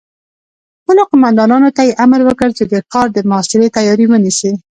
خپلو 0.79 1.01
قوماندانانو 1.11 1.69
ته 1.77 1.81
يې 1.87 1.93
امر 2.05 2.19
وکړ 2.25 2.49
چې 2.57 2.63
د 2.71 2.73
ښار 2.89 3.07
د 3.11 3.17
محاصرې 3.29 3.67
تياری 3.75 4.05
ونيسي. 4.09 4.51